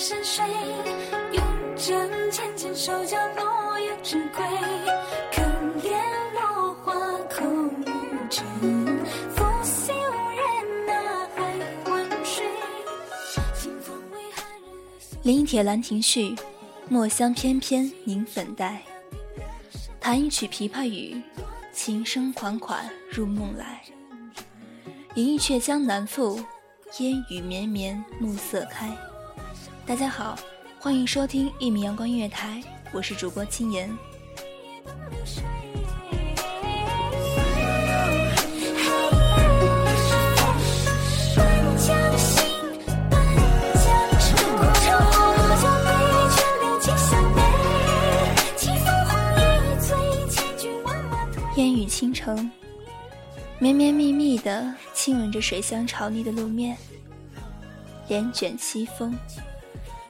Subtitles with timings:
[0.00, 0.44] 山水，
[1.32, 1.44] 用
[1.76, 4.46] 针浅浅手脚落叶之归。
[5.32, 5.42] 可
[5.82, 5.92] 怜
[6.34, 6.94] 落花
[7.28, 8.44] 空余尘，
[9.34, 10.88] 拂袖人
[11.34, 11.52] 还
[11.84, 12.46] 昏睡。
[13.56, 16.36] 清风为寒日临帖兰亭序，
[16.88, 18.80] 墨香翩翩凝粉黛。
[19.98, 21.20] 弹一曲琵琶语，
[21.72, 23.82] 琴声款款入梦来。
[25.16, 26.40] 吟一阙江南赋，
[26.98, 28.96] 烟雨绵绵暮色开。
[29.88, 30.38] 大家好，
[30.78, 32.62] 欢迎收听一米阳光音乐台，
[32.92, 33.88] 我是主播青言。
[51.56, 52.50] 烟雨倾城，
[53.58, 56.76] 绵绵密密的亲吻着水乡潮腻的路面，
[58.08, 59.18] 帘卷西风，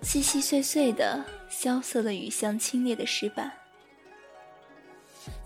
[0.02, 3.52] 细细碎碎的萧瑟的雨巷清冽的石板。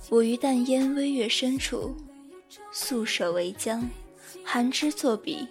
[0.09, 1.97] 我于淡烟微月深处，
[2.73, 3.83] 素手为浆，
[4.45, 5.49] 寒枝作笔，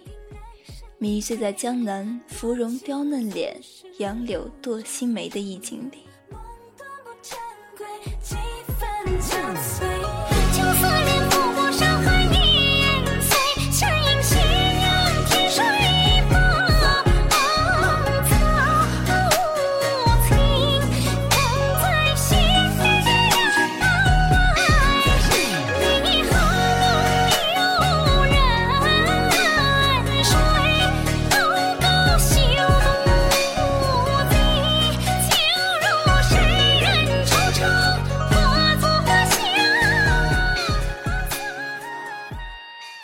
[0.98, 3.60] 迷醉在江南芙蓉雕嫩脸、
[3.98, 6.04] 杨柳堕新眉的意境里。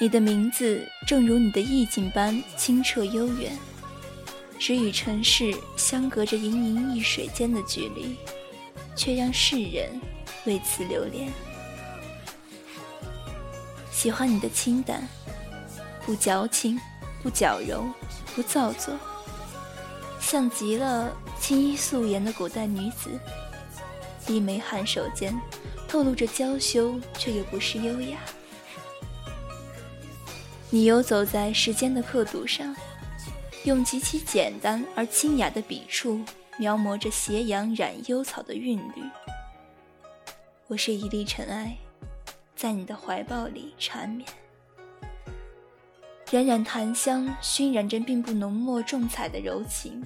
[0.09, 3.55] 你的名字正如你的意境般清澈悠远，
[4.59, 8.17] 只与尘世相隔着盈盈一水间的距离，
[8.97, 10.01] 却让世人
[10.47, 11.31] 为此流连。
[13.93, 15.07] 喜欢你的清淡，
[16.07, 16.81] 不矫情，
[17.23, 17.85] 不矫揉，
[18.35, 18.95] 不造作，
[20.19, 23.11] 像极了青衣素颜的古代女子，
[24.25, 25.39] 低眉颔首间
[25.87, 28.17] 透露着娇羞，却又不失优雅。
[30.71, 32.77] 你游走在时间的刻度上，
[33.65, 36.21] 用极其简单而清雅的笔触
[36.59, 39.03] 描摹着斜阳染幽草的韵律。
[40.67, 41.75] 我是一粒尘埃，
[42.55, 44.29] 在你的怀抱里缠绵，
[46.31, 50.03] 冉冉檀香熏染着并不浓墨重彩的柔情，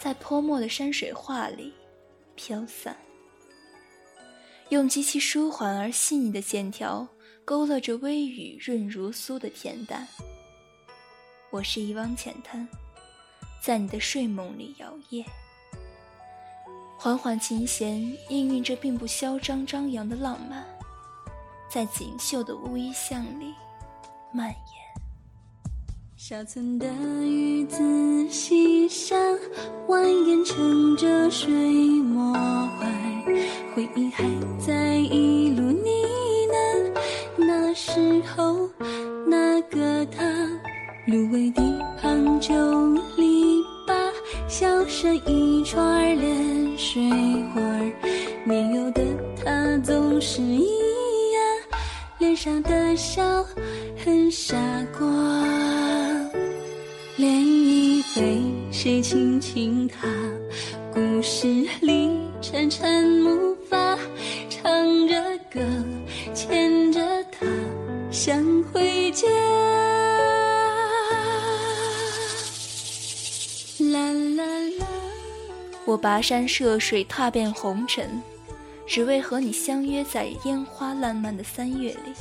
[0.00, 1.74] 在泼墨的山水画里
[2.36, 2.96] 飘散，
[4.68, 7.08] 用极其舒缓而细腻的线条。
[7.46, 10.08] 勾勒着微雨润如酥的恬淡。
[11.50, 12.66] 我是一汪浅滩，
[13.62, 15.22] 在你的睡梦里摇曳，
[16.96, 18.00] 缓缓琴弦
[18.30, 20.64] 氤氲着并不嚣张张扬的浪漫，
[21.70, 23.52] 在锦绣的乌衣巷里
[24.32, 24.56] 蔓延。
[26.16, 26.86] 小村的
[27.22, 29.18] 鱼子溪上，
[29.86, 31.52] 蜿蜒乘着水
[32.00, 32.32] 墨
[32.78, 32.90] 怀，
[33.74, 34.24] 回忆还
[34.58, 34.83] 在
[59.44, 60.08] 谁轻轻踏？
[60.92, 61.46] 故事
[61.82, 63.98] 里沉沉木筏，
[64.48, 65.60] 唱着歌，
[66.32, 67.46] 牵着他，
[68.10, 68.42] 想
[68.72, 69.28] 回家。
[73.92, 74.44] 啦啦
[74.78, 74.86] 啦，
[75.84, 78.22] 我跋山涉水，踏遍红尘，
[78.86, 82.14] 只为和你相约在烟花烂漫的三月里，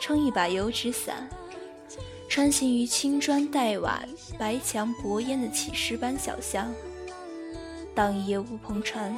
[0.00, 1.28] 撑一把油纸伞。
[2.32, 4.02] 穿行于青砖黛瓦、
[4.38, 6.72] 白墙薄烟的起石板小巷，
[7.94, 9.14] 当一叶乌篷船，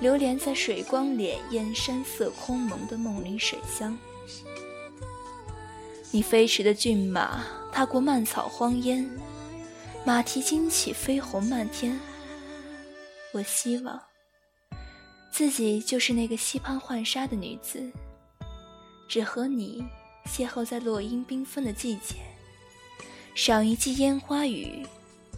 [0.00, 3.96] 流连在水光潋滟、山色空蒙的梦里水乡。
[6.10, 9.08] 你飞驰的骏马踏过蔓草荒烟，
[10.04, 11.96] 马蹄惊起飞鸿漫天。
[13.32, 14.02] 我希望
[15.30, 17.88] 自己就是那个溪畔浣纱的女子，
[19.06, 19.86] 只和你
[20.26, 22.16] 邂逅在落英缤纷的季节。
[23.34, 24.86] 赏一季烟花雨，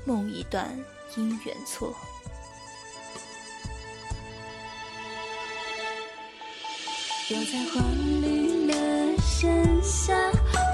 [0.05, 0.69] 梦一段
[1.17, 1.95] 姻缘错。
[7.31, 7.81] 又在花
[8.21, 10.13] 绿了盛夏，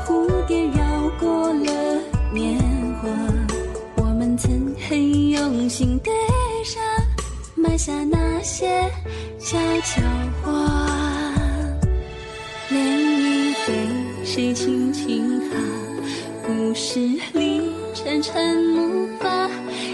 [0.05, 2.01] 蝴蝶绕过了
[2.33, 2.59] 年
[2.97, 3.09] 华。
[3.97, 6.13] 我们曾很用心对
[6.65, 6.83] 上，
[7.55, 8.91] 埋下那些
[9.39, 10.03] 悄悄
[10.43, 11.00] 话。
[14.33, 15.57] 谁轻轻踏？
[16.47, 17.01] 故事
[17.33, 19.51] 里沉沉木筏，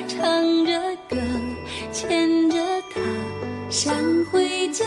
[0.07, 0.79] 唱着
[1.09, 1.17] 歌，
[1.91, 2.59] 牵着
[2.93, 3.01] 他，
[3.71, 3.97] 想
[4.31, 4.85] 回家。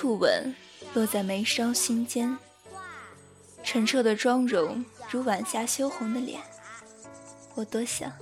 [0.00, 0.54] 触吻
[0.94, 2.38] 落在眉梢心间，
[3.64, 6.40] 澄澈的妆容如晚霞羞红的脸。
[7.56, 8.12] 我多想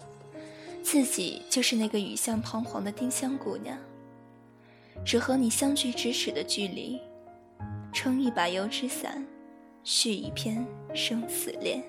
[0.82, 3.76] 自己就是那个雨巷彷徨的丁香姑娘，
[5.04, 6.98] 只和你相距咫尺的距离，
[7.92, 9.22] 撑一把油纸伞，
[9.84, 11.84] 续一篇生死恋。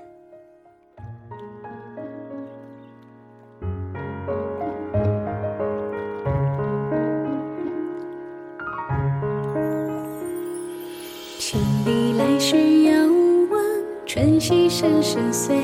[11.50, 12.92] 千里来时遥
[13.50, 13.62] 望，
[14.06, 15.56] 春溪声声碎。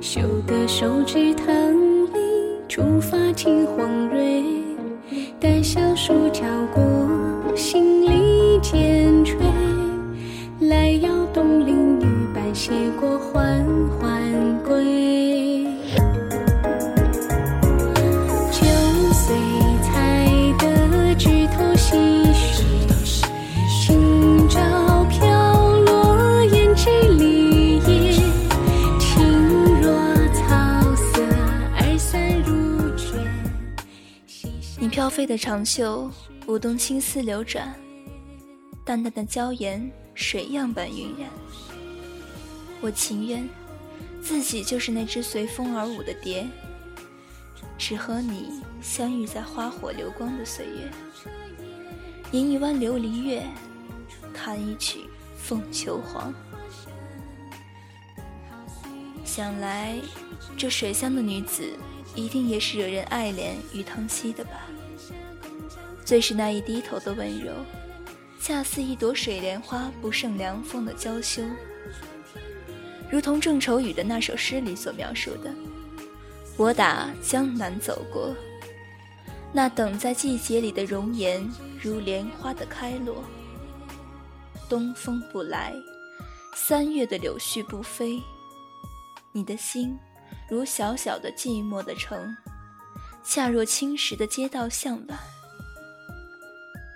[0.00, 1.46] 修得手指棠
[2.06, 2.18] 梨，
[2.68, 4.42] 初发青黄蕊。
[5.38, 6.82] 待小树敲过，
[7.54, 9.38] 心里渐垂。
[10.62, 13.20] 来邀东邻女伴携过，
[35.12, 36.10] 飞的长袖，
[36.46, 37.78] 舞动青丝流转，
[38.82, 41.28] 淡淡的娇颜，水样般晕染。
[42.80, 43.46] 我情愿
[44.22, 46.48] 自己就是那只随风而舞的蝶，
[47.76, 50.90] 只和你相遇在花火流光的岁月，
[52.30, 53.44] 吟一弯琉璃月，
[54.32, 55.00] 弹一曲
[55.36, 56.32] 凤求凰。
[59.26, 59.94] 想来，
[60.56, 61.70] 这水乡的女子
[62.14, 64.52] 一定也是惹人爱怜与疼惜的吧？
[66.12, 67.54] 最是那一低头的温柔，
[68.38, 71.42] 恰似一朵水莲花不胜凉风的娇羞，
[73.10, 75.50] 如同郑愁予的那首诗里所描述的
[76.58, 78.36] ：“我打江南走过。”
[79.54, 81.50] 那等在季节里的容颜，
[81.80, 83.24] 如莲花的开落。
[84.68, 85.72] 东风不来，
[86.54, 88.20] 三月的柳絮不飞。
[89.32, 89.98] 你的心，
[90.50, 92.36] 如小小的寂寞的城，
[93.24, 95.18] 恰若青石的街道巷晚。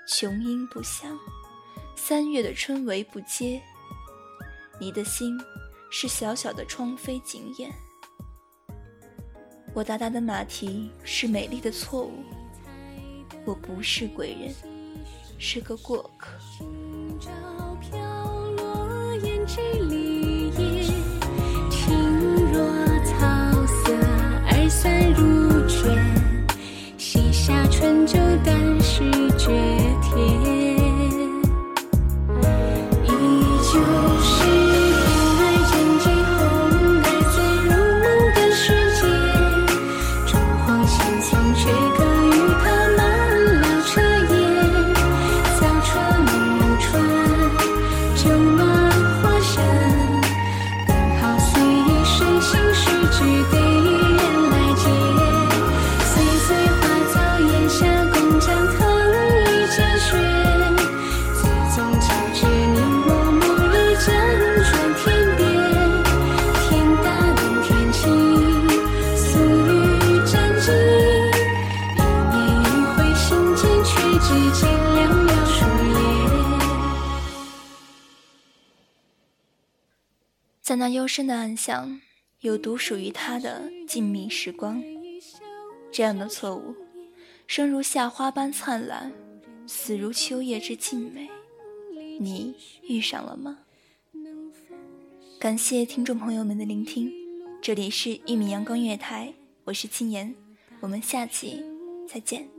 [0.07, 1.19] 雄鹰不响，
[1.97, 3.61] 三月的春雷不接。
[4.79, 5.37] 你的心，
[5.91, 7.75] 是小小的窗扉紧掩。
[9.75, 12.25] 我达达的马蹄是美丽的错误。
[13.45, 14.55] 我不是贵人，
[15.39, 16.39] 是个过客。
[80.63, 82.01] 在那幽深的暗巷，
[82.41, 84.83] 有独属于他的静谧时光。
[85.93, 86.75] 这样的错误，
[87.47, 89.13] 生如夏花般灿烂，
[89.67, 91.31] 死如秋叶之静美。
[92.19, 93.59] 你遇上了吗？
[95.39, 97.13] 感谢听众朋友们的聆听，
[97.63, 99.33] 这里是一米阳光月台，
[99.65, 100.35] 我是青言，
[100.81, 101.63] 我们下期
[102.09, 102.56] 再见。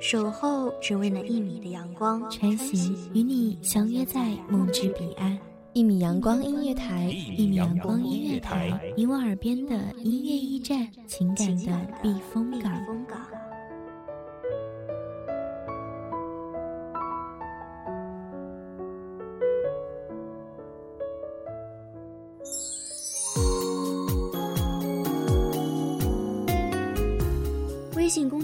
[0.00, 5.38] 守候只为那一米的阳光，穿行与你相约在梦之彼岸。
[5.72, 12.72] 一米阳光音乐台，一米阳光音乐台，你我耳边的音乐驿站，情感的避风港。